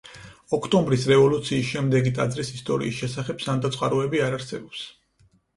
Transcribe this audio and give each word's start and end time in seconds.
ოქტომბრის 0.57 1.03
რევოლუციის 1.11 1.67
შემდეგი 1.75 2.13
ტაძრის 2.21 2.51
ისტორიის 2.55 2.97
შესახებ 3.03 3.47
სანდო 3.47 3.73
წყაროები 3.77 4.23
არ 4.31 4.39
არსებობს. 4.43 4.85